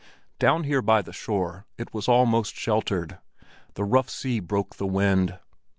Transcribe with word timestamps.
Down 0.39 0.63
here 0.63 0.81
by 0.81 1.03
the 1.03 1.13
shore 1.13 1.67
it 1.77 1.93
was 1.93 2.07
almost 2.07 2.55
sheltered; 2.55 3.19
the 3.75 3.83
rough 3.83 4.09
sea 4.09 4.39
broke 4.39 4.77
the 4.77 4.87
wind. 4.87 5.37